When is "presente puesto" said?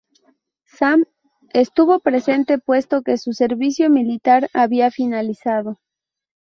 1.99-3.03